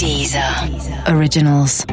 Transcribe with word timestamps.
Deezer 0.00 0.42
Originals. 1.14 1.84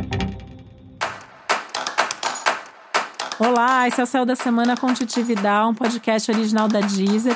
Olá, 3.38 3.86
esse 3.86 4.00
é 4.00 4.04
o 4.06 4.08
Céu 4.08 4.26
da 4.26 4.34
Semana 4.34 4.78
com 4.78 4.94
Titividade, 4.94 5.68
um 5.68 5.74
podcast 5.74 6.32
original 6.32 6.70
da 6.70 6.80
Deezer. 6.80 7.36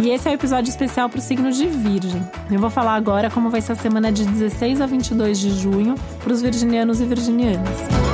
E 0.00 0.10
esse 0.10 0.26
é 0.26 0.30
o 0.30 0.32
um 0.32 0.34
episódio 0.34 0.70
especial 0.70 1.08
para 1.08 1.20
o 1.20 1.22
signo 1.22 1.52
de 1.52 1.68
Virgem. 1.68 2.20
Eu 2.50 2.58
vou 2.58 2.68
falar 2.68 2.96
agora 2.96 3.30
como 3.30 3.48
vai 3.48 3.60
ser 3.60 3.72
a 3.72 3.76
semana 3.76 4.10
de 4.10 4.24
16 4.24 4.80
a 4.80 4.86
22 4.86 5.38
de 5.38 5.50
junho 5.50 5.94
para 6.24 6.32
os 6.32 6.42
virginianos 6.42 7.00
e 7.00 7.04
virginianas. 7.04 8.09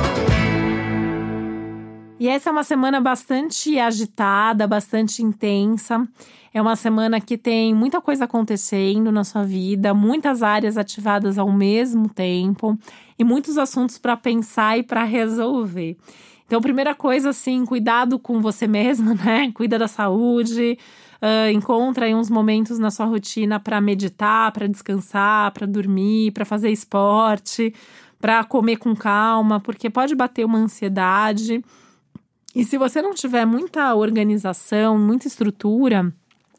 E 2.19 2.27
essa 2.27 2.49
é 2.49 2.51
uma 2.51 2.63
semana 2.63 2.99
bastante 2.99 3.77
agitada, 3.77 4.65
bastante 4.65 5.21
intensa. 5.21 6.07
É 6.51 6.59
uma 6.59 6.75
semana 6.75 7.21
que 7.21 7.37
tem 7.37 7.75
muita 7.75 8.01
coisa 8.01 8.25
acontecendo 8.25 9.11
na 9.11 9.23
sua 9.23 9.43
vida, 9.43 9.93
muitas 9.93 10.41
áreas 10.41 10.77
ativadas 10.77 11.37
ao 11.37 11.51
mesmo 11.51 12.09
tempo 12.09 12.75
e 13.19 13.23
muitos 13.23 13.55
assuntos 13.59 13.99
para 13.99 14.17
pensar 14.17 14.79
e 14.79 14.83
para 14.83 15.03
resolver. 15.03 15.95
Então, 16.47 16.59
primeira 16.59 16.95
coisa, 16.95 17.29
assim, 17.29 17.63
cuidado 17.65 18.17
com 18.17 18.41
você 18.41 18.65
mesmo, 18.65 19.13
né? 19.23 19.51
Cuida 19.53 19.77
da 19.77 19.87
saúde, 19.87 20.75
uh, 21.21 21.51
encontra 21.51 22.07
aí 22.07 22.15
uns 22.15 22.31
momentos 22.31 22.79
na 22.79 22.89
sua 22.89 23.05
rotina 23.05 23.59
para 23.59 23.79
meditar, 23.79 24.51
para 24.51 24.65
descansar, 24.65 25.51
para 25.51 25.67
dormir, 25.67 26.31
para 26.31 26.45
fazer 26.45 26.71
esporte, 26.71 27.71
para 28.19 28.43
comer 28.43 28.77
com 28.77 28.95
calma, 28.95 29.59
porque 29.59 29.87
pode 29.87 30.15
bater 30.15 30.45
uma 30.45 30.57
ansiedade. 30.57 31.63
E 32.57 32.65
se 32.65 32.75
você 32.75 33.03
não 33.03 33.13
tiver 33.13 33.45
muita 33.45 33.93
organização, 33.93 34.97
muita 34.97 35.27
estrutura, 35.27 36.11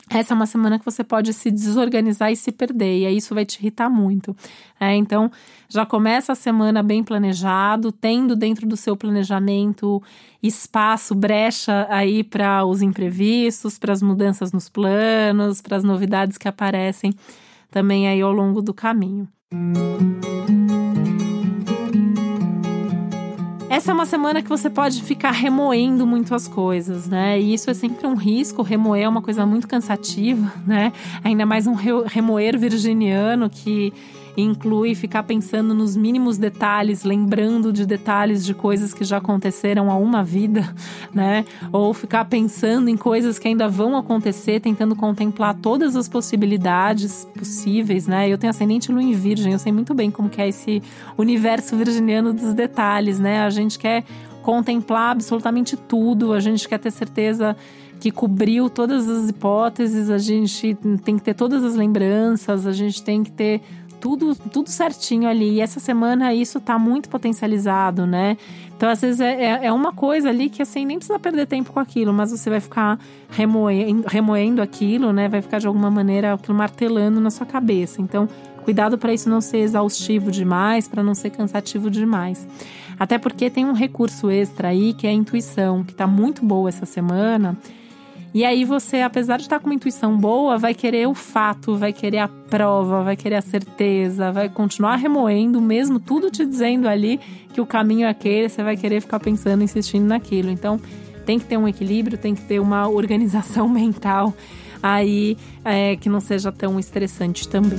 essa 0.08 0.32
é 0.32 0.36
uma 0.36 0.46
semana 0.46 0.78
que 0.78 0.84
você 0.84 1.02
pode 1.02 1.32
se 1.32 1.50
desorganizar 1.50 2.30
e 2.30 2.36
se 2.36 2.52
perder, 2.52 3.00
e 3.00 3.06
aí 3.06 3.16
isso 3.16 3.34
vai 3.34 3.44
te 3.44 3.58
irritar 3.58 3.90
muito. 3.90 4.34
É, 4.78 4.94
então, 4.94 5.28
já 5.68 5.84
começa 5.84 6.30
a 6.30 6.36
semana 6.36 6.84
bem 6.84 7.02
planejado, 7.02 7.90
tendo 7.90 8.36
dentro 8.36 8.64
do 8.64 8.77
seu 8.77 8.96
planejamento 8.96 10.00
espaço, 10.40 11.16
brecha 11.16 11.84
aí 11.90 12.22
para 12.22 12.64
os 12.64 12.80
imprevistos, 12.80 13.77
para 13.77 13.92
as 13.92 14.00
mudanças 14.00 14.52
nos 14.52 14.68
planos, 14.68 15.60
para 15.60 15.78
as 15.78 15.83
novidades 15.83 16.38
que 16.38 16.46
aparecem 16.46 17.12
também 17.72 18.06
aí 18.06 18.22
ao 18.22 18.33
longo 18.33 18.62
do 18.62 18.72
caminho. 18.72 19.27
Música 19.52 20.58
essa 23.78 23.92
é 23.92 23.94
uma 23.94 24.06
semana 24.06 24.42
que 24.42 24.48
você 24.48 24.68
pode 24.68 25.00
ficar 25.04 25.30
remoendo 25.30 26.04
muito 26.04 26.34
as 26.34 26.48
coisas, 26.48 27.06
né? 27.06 27.40
E 27.40 27.54
isso 27.54 27.70
é 27.70 27.74
sempre 27.74 28.08
um 28.08 28.16
risco. 28.16 28.60
Remoer 28.60 29.04
é 29.04 29.08
uma 29.08 29.22
coisa 29.22 29.46
muito 29.46 29.68
cansativa, 29.68 30.52
né? 30.66 30.92
Ainda 31.22 31.46
mais 31.46 31.64
um 31.68 31.74
remoer 31.74 32.58
virginiano 32.58 33.48
que 33.48 33.92
inclui 34.42 34.94
ficar 34.94 35.25
pensando 35.25 35.75
nos 35.75 35.97
mínimos 35.97 36.39
detalhes, 36.39 37.03
lembrando 37.03 37.72
de 37.72 37.84
detalhes 37.84 38.45
de 38.45 38.55
coisas 38.55 38.95
que 38.95 39.05
já 39.05 39.17
aconteceram 39.17 39.91
há 39.91 39.97
uma 39.97 40.22
vida, 40.22 40.72
né? 41.12 41.45
Ou 41.72 41.92
ficar 41.92 42.25
pensando 42.27 42.89
em 42.89 42.97
coisas 42.97 43.39
que 43.39 43.48
ainda 43.48 43.69
vão 43.69 43.97
acontecer, 43.97 44.61
tentando 44.61 44.95
contemplar 44.95 45.55
todas 45.55 45.97
as 45.97 46.08
possibilidades 46.08 47.27
possíveis, 47.36 48.06
né? 48.06 48.28
Eu 48.28 48.39
tenho 48.39 48.50
ascendente 48.50 48.92
lua 48.92 49.03
em 49.03 49.12
virgem, 49.12 49.53
eu 49.53 49.58
sei 49.58 49.72
muito 49.72 49.92
bem 49.92 50.11
como 50.11 50.28
que 50.28 50.41
é 50.41 50.48
esse 50.48 50.80
universo 51.17 51.77
virginiano 51.77 52.33
dos 52.33 52.55
detalhes, 52.55 53.19
né? 53.19 53.41
A 53.41 53.50
gente 53.50 53.77
quer 53.78 54.05
contemplar 54.42 55.11
absolutamente 55.11 55.77
tudo, 55.77 56.33
a 56.33 56.41
gente 56.41 56.69
quer 56.69 56.78
ter 56.78 56.92
certeza 56.92 57.56
que 57.98 58.12
cobriu 58.12 58.70
todas 58.70 59.08
as 59.08 59.28
hipóteses, 59.28 60.08
a 60.08 60.19
gente 60.19 60.77
tem 61.05 61.17
que 61.17 61.25
ter 61.25 61.34
todas 61.34 61.64
as 61.64 61.75
lembranças, 61.75 62.67
a 62.67 62.73
gente 62.73 63.02
tem 63.02 63.25
que 63.25 63.33
ter 63.33 63.61
tudo, 64.00 64.34
tudo 64.34 64.68
certinho 64.68 65.28
ali. 65.28 65.54
E 65.54 65.60
essa 65.60 65.80
semana 65.80 66.32
isso 66.34 66.60
tá 66.60 66.78
muito 66.78 67.08
potencializado, 67.08 68.06
né? 68.06 68.36
Então, 68.77 68.88
às 68.88 69.00
vezes, 69.00 69.20
é, 69.20 69.44
é, 69.44 69.66
é 69.66 69.73
uma 69.73 69.92
coisa 69.92 70.28
ali 70.28 70.48
que 70.48 70.62
assim, 70.62 70.86
nem 70.86 70.98
precisa 70.98 71.18
perder 71.18 71.46
tempo 71.46 71.73
com 71.73 71.80
aquilo, 71.80 72.12
mas 72.12 72.30
você 72.30 72.48
vai 72.48 72.61
ficar 72.61 72.98
remoendo, 73.28 74.06
remoendo 74.06 74.62
aquilo, 74.62 75.12
né? 75.12 75.28
Vai 75.28 75.42
ficar 75.42 75.58
de 75.58 75.67
alguma 75.67 75.90
maneira 75.90 76.34
aquilo 76.34 76.56
martelando 76.56 77.20
na 77.20 77.30
sua 77.30 77.46
cabeça. 77.46 78.00
Então, 78.00 78.28
cuidado 78.64 78.96
para 78.96 79.12
isso 79.12 79.28
não 79.28 79.40
ser 79.40 79.58
exaustivo 79.58 80.30
demais, 80.30 80.86
para 80.86 81.02
não 81.02 81.14
ser 81.14 81.30
cansativo 81.30 81.90
demais. 81.90 82.46
Até 82.98 83.18
porque 83.18 83.50
tem 83.50 83.64
um 83.64 83.73
recurso 83.73 84.30
extra 84.30 84.68
aí 84.68 84.92
que 84.92 85.06
é 85.06 85.11
a 85.11 85.12
intuição, 85.12 85.84
que 85.84 85.94
tá 85.94 86.06
muito 86.06 86.44
boa 86.44 86.68
essa 86.68 86.86
semana 86.86 87.56
e 88.34 88.44
aí 88.44 88.64
você, 88.64 89.00
apesar 89.00 89.36
de 89.36 89.44
estar 89.44 89.58
com 89.58 89.66
uma 89.66 89.74
intuição 89.74 90.16
boa, 90.16 90.58
vai 90.58 90.74
querer 90.74 91.06
o 91.08 91.14
fato, 91.14 91.77
vai 91.77 91.92
querer 91.92 92.18
a 92.18 92.28
prova, 92.28 93.02
vai 93.02 93.16
querer 93.16 93.36
a 93.36 93.42
certeza, 93.42 94.30
vai 94.30 94.48
continuar 94.48 94.96
remoendo, 94.96 95.61
mesmo 95.61 95.98
tudo 95.98 96.30
te 96.30 96.44
dizendo 96.44 96.88
ali 96.88 97.18
que 97.52 97.61
o 97.61 97.67
caminho 97.67 98.06
é 98.06 98.11
aquele, 98.11 98.48
você 98.48 98.62
vai 98.62 98.77
querer 98.77 99.00
ficar 99.00 99.18
pensando, 99.18 99.62
insistindo 99.62 100.06
naquilo. 100.06 100.50
Então, 100.50 100.78
tem 101.24 101.38
que 101.38 101.46
ter 101.46 101.56
um 101.56 101.67
equilíbrio, 101.67 102.18
tem 102.18 102.34
que 102.34 102.42
ter 102.42 102.61
uma 102.61 102.88
organização 102.88 103.68
mental 103.68 104.34
aí 104.83 105.36
é, 105.64 105.96
que 105.96 106.08
não 106.08 106.20
seja 106.20 106.52
tão 106.52 106.78
estressante 106.78 107.48
também. 107.48 107.78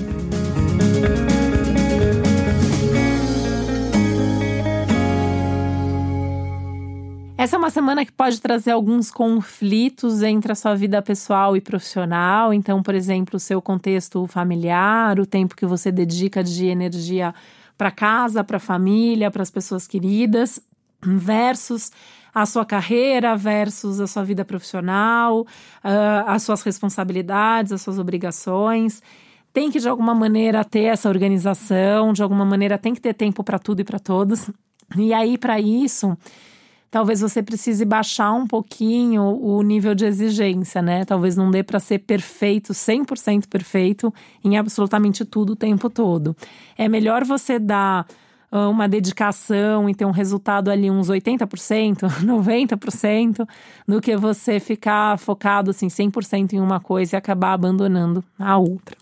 Essa 7.39 7.55
é 7.55 7.57
uma 7.57 7.69
semana 7.69 8.05
que 8.05 8.11
pode 8.11 8.41
trazer 8.41 8.71
alguns 8.71 9.09
conflitos 9.09 10.21
entre 10.23 10.51
a 10.51 10.55
sua 10.55 10.75
vida 10.75 11.01
pessoal 11.01 11.55
e 11.55 11.61
profissional. 11.61 12.53
Então, 12.53 12.83
por 12.83 12.93
exemplo, 12.93 13.37
o 13.37 13.39
seu 13.39 13.61
contexto 13.61 14.27
familiar, 14.27 15.17
o 15.21 15.25
tempo 15.25 15.55
que 15.55 15.65
você 15.65 15.89
dedica 15.89 16.43
de 16.43 16.65
energia 16.65 17.33
para 17.77 17.91
casa, 17.91 18.43
para 18.43 18.57
a 18.57 18.59
família, 18.59 19.31
para 19.31 19.41
as 19.41 19.49
pessoas 19.49 19.87
queridas, 19.87 20.59
versus 21.01 21.93
a 22.35 22.45
sua 22.45 22.65
carreira 22.65 23.37
versus 23.37 24.01
a 24.01 24.07
sua 24.07 24.25
vida 24.25 24.43
profissional, 24.43 25.43
uh, 25.43 26.27
as 26.27 26.43
suas 26.43 26.61
responsabilidades, 26.61 27.71
as 27.71 27.81
suas 27.81 27.97
obrigações. 27.97 29.01
Tem 29.53 29.71
que, 29.71 29.79
de 29.79 29.87
alguma 29.87 30.13
maneira, 30.13 30.65
ter 30.65 30.87
essa 30.87 31.07
organização, 31.07 32.11
de 32.11 32.21
alguma 32.21 32.43
maneira, 32.43 32.77
tem 32.77 32.93
que 32.93 32.99
ter 32.99 33.13
tempo 33.13 33.45
para 33.45 33.57
tudo 33.57 33.79
e 33.79 33.85
para 33.85 33.97
todos. 33.97 34.51
E 34.97 35.13
aí, 35.13 35.37
para 35.37 35.57
isso 35.57 36.17
talvez 36.91 37.21
você 37.21 37.41
precise 37.41 37.85
baixar 37.85 38.31
um 38.33 38.47
pouquinho 38.47 39.23
o 39.23 39.61
nível 39.61 39.93
de 39.93 40.05
exigência, 40.05 40.81
né? 40.81 41.05
Talvez 41.05 41.35
não 41.35 41.51
dê 41.51 41.63
para 41.63 41.79
ser 41.79 41.99
perfeito, 41.99 42.73
100% 42.73 43.47
perfeito 43.47 44.13
em 44.43 44.57
absolutamente 44.57 45.23
tudo 45.25 45.53
o 45.53 45.55
tempo 45.55 45.89
todo. 45.89 46.35
É 46.77 46.87
melhor 46.87 47.23
você 47.23 47.59
dar 47.59 48.05
ah, 48.51 48.67
uma 48.67 48.87
dedicação 48.87 49.89
e 49.89 49.93
ter 49.93 50.05
um 50.05 50.11
resultado 50.11 50.71
ali 50.71 50.89
uns 50.89 51.07
80%, 51.07 51.99
90%, 52.23 53.47
do 53.87 54.01
que 54.01 54.17
você 54.17 54.59
ficar 54.59 55.17
focado 55.19 55.69
assim 55.69 55.87
100% 55.87 56.53
em 56.53 56.59
uma 56.59 56.79
coisa 56.79 57.15
e 57.15 57.17
acabar 57.17 57.53
abandonando 57.53 58.23
a 58.39 58.57
outra. 58.57 58.97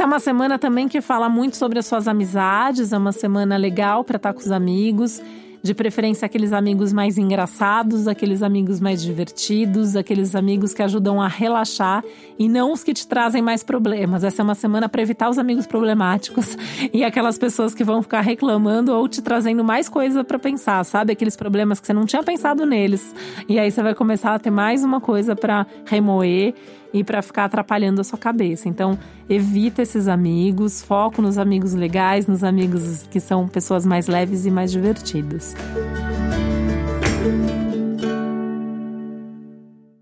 Essa 0.00 0.06
é 0.06 0.12
uma 0.12 0.18
semana 0.18 0.58
também 0.58 0.88
que 0.88 1.02
fala 1.02 1.28
muito 1.28 1.58
sobre 1.58 1.78
as 1.78 1.84
suas 1.84 2.08
amizades, 2.08 2.90
é 2.90 2.96
uma 2.96 3.12
semana 3.12 3.58
legal 3.58 4.02
para 4.02 4.16
estar 4.16 4.32
com 4.32 4.40
os 4.40 4.50
amigos, 4.50 5.20
de 5.62 5.74
preferência 5.74 6.24
aqueles 6.24 6.54
amigos 6.54 6.90
mais 6.90 7.18
engraçados, 7.18 8.08
aqueles 8.08 8.42
amigos 8.42 8.80
mais 8.80 9.02
divertidos, 9.02 9.96
aqueles 9.96 10.34
amigos 10.34 10.72
que 10.72 10.82
ajudam 10.82 11.20
a 11.20 11.28
relaxar 11.28 12.02
e 12.38 12.48
não 12.48 12.72
os 12.72 12.82
que 12.82 12.94
te 12.94 13.06
trazem 13.06 13.42
mais 13.42 13.62
problemas. 13.62 14.24
Essa 14.24 14.40
é 14.40 14.42
uma 14.42 14.54
semana 14.54 14.88
para 14.88 15.02
evitar 15.02 15.28
os 15.28 15.36
amigos 15.36 15.66
problemáticos 15.66 16.56
e 16.94 17.04
aquelas 17.04 17.36
pessoas 17.36 17.74
que 17.74 17.84
vão 17.84 18.02
ficar 18.02 18.22
reclamando 18.22 18.94
ou 18.94 19.06
te 19.06 19.20
trazendo 19.20 19.62
mais 19.62 19.86
coisa 19.86 20.24
para 20.24 20.38
pensar, 20.38 20.82
sabe? 20.82 21.12
Aqueles 21.12 21.36
problemas 21.36 21.78
que 21.78 21.86
você 21.86 21.92
não 21.92 22.06
tinha 22.06 22.22
pensado 22.22 22.64
neles. 22.64 23.14
E 23.46 23.58
aí 23.58 23.70
você 23.70 23.82
vai 23.82 23.94
começar 23.94 24.34
a 24.34 24.38
ter 24.38 24.50
mais 24.50 24.82
uma 24.82 24.98
coisa 24.98 25.36
para 25.36 25.66
remoer 25.84 26.54
e 26.92 27.04
para 27.04 27.22
ficar 27.22 27.44
atrapalhando 27.44 28.00
a 28.00 28.04
sua 28.04 28.18
cabeça. 28.18 28.68
Então, 28.68 28.98
evita 29.28 29.82
esses 29.82 30.08
amigos, 30.08 30.82
foco 30.82 31.22
nos 31.22 31.38
amigos 31.38 31.74
legais, 31.74 32.26
nos 32.26 32.42
amigos 32.42 33.06
que 33.10 33.20
são 33.20 33.46
pessoas 33.46 33.86
mais 33.86 34.06
leves 34.06 34.46
e 34.46 34.50
mais 34.50 34.72
divertidas. 34.72 35.54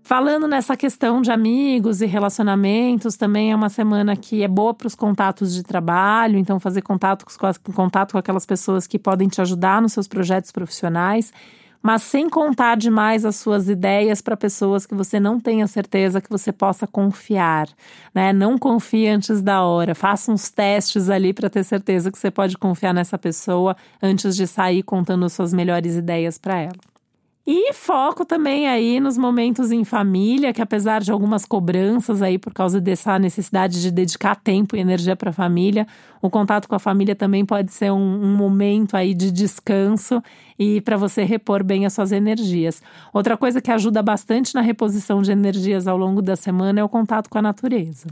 Falando 0.09 0.47
nessa 0.47 0.75
questão 0.75 1.21
de 1.21 1.31
amigos 1.31 2.01
e 2.01 2.07
relacionamentos, 2.07 3.15
também 3.15 3.51
é 3.51 3.55
uma 3.55 3.69
semana 3.69 4.15
que 4.15 4.41
é 4.41 4.47
boa 4.47 4.73
para 4.73 4.87
os 4.87 4.95
contatos 4.95 5.53
de 5.53 5.61
trabalho, 5.61 6.35
então 6.39 6.59
fazer 6.59 6.81
contato 6.81 7.23
com, 7.23 7.73
contato 7.73 8.13
com 8.13 8.17
aquelas 8.17 8.43
pessoas 8.43 8.87
que 8.87 8.97
podem 8.97 9.27
te 9.27 9.39
ajudar 9.39 9.79
nos 9.79 9.93
seus 9.93 10.07
projetos 10.07 10.51
profissionais 10.51 11.31
mas 11.81 12.03
sem 12.03 12.29
contar 12.29 12.75
demais 12.75 13.25
as 13.25 13.37
suas 13.37 13.69
ideias 13.69 14.21
para 14.21 14.35
pessoas 14.35 14.85
que 14.85 14.93
você 14.93 15.19
não 15.19 15.39
tenha 15.39 15.65
certeza 15.67 16.21
que 16.21 16.29
você 16.29 16.51
possa 16.51 16.85
confiar, 16.85 17.67
né? 18.13 18.33
Não 18.33 18.57
confie 18.57 19.07
antes 19.07 19.41
da 19.41 19.63
hora, 19.63 19.95
faça 19.95 20.31
uns 20.31 20.49
testes 20.49 21.09
ali 21.09 21.33
para 21.33 21.49
ter 21.49 21.63
certeza 21.63 22.11
que 22.11 22.17
você 22.17 22.29
pode 22.29 22.57
confiar 22.57 22.93
nessa 22.93 23.17
pessoa 23.17 23.75
antes 24.01 24.35
de 24.35 24.45
sair 24.45 24.83
contando 24.83 25.25
as 25.25 25.33
suas 25.33 25.53
melhores 25.53 25.95
ideias 25.95 26.37
para 26.37 26.59
ela. 26.59 26.98
E 27.47 27.73
foco 27.73 28.25
também 28.25 28.67
aí 28.67 28.99
nos 28.99 29.17
momentos 29.17 29.71
em 29.71 29.83
família, 29.83 30.53
que 30.53 30.61
apesar 30.61 31.01
de 31.01 31.11
algumas 31.11 31.45
cobranças 31.45 32.21
aí 32.21 32.37
por 32.37 32.53
causa 32.53 32.79
dessa 32.79 33.17
necessidade 33.17 33.81
de 33.81 33.89
dedicar 33.89 34.35
tempo 34.35 34.75
e 34.75 34.79
energia 34.79 35.15
para 35.15 35.31
a 35.31 35.33
família, 35.33 35.87
o 36.21 36.29
contato 36.29 36.67
com 36.67 36.75
a 36.75 36.79
família 36.79 37.15
também 37.15 37.43
pode 37.43 37.73
ser 37.73 37.91
um, 37.91 38.23
um 38.23 38.35
momento 38.35 38.95
aí 38.95 39.15
de 39.15 39.31
descanso 39.31 40.21
e 40.59 40.79
para 40.81 40.95
você 40.95 41.23
repor 41.23 41.63
bem 41.63 41.85
as 41.85 41.93
suas 41.93 42.11
energias. 42.11 42.83
Outra 43.11 43.35
coisa 43.35 43.59
que 43.59 43.71
ajuda 43.71 44.03
bastante 44.03 44.53
na 44.53 44.61
reposição 44.61 45.21
de 45.21 45.31
energias 45.31 45.87
ao 45.87 45.97
longo 45.97 46.21
da 46.21 46.35
semana 46.35 46.81
é 46.81 46.83
o 46.83 46.89
contato 46.89 47.29
com 47.29 47.39
a 47.39 47.41
natureza. 47.41 48.07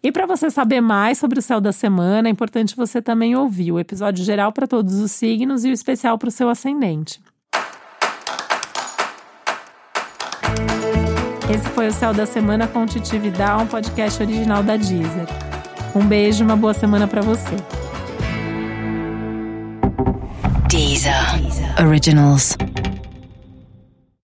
E 0.00 0.12
para 0.12 0.26
você 0.26 0.48
saber 0.48 0.80
mais 0.80 1.18
sobre 1.18 1.40
o 1.40 1.42
céu 1.42 1.60
da 1.60 1.72
semana, 1.72 2.28
é 2.28 2.30
importante 2.30 2.76
você 2.76 3.02
também 3.02 3.34
ouvir 3.34 3.72
o 3.72 3.80
episódio 3.80 4.24
geral 4.24 4.52
para 4.52 4.68
todos 4.68 5.00
os 5.00 5.10
signos 5.10 5.64
e 5.64 5.70
o 5.70 5.72
especial 5.72 6.16
para 6.16 6.28
o 6.28 6.32
seu 6.32 6.48
ascendente. 6.48 7.20
Esse 11.50 11.66
foi 11.70 11.88
o 11.88 11.92
Céu 11.92 12.12
da 12.12 12.26
Semana 12.26 12.66
com 12.66 12.84
Titi 12.84 13.16
um 13.16 13.66
podcast 13.66 14.22
original 14.22 14.62
da 14.62 14.76
Deezer. 14.76 15.26
Um 15.94 16.04
beijo, 16.04 16.44
uma 16.44 16.56
boa 16.56 16.74
semana 16.74 17.08
para 17.08 17.22
você. 17.22 17.56
Deezer. 20.68 21.14
Originals. 21.80 22.56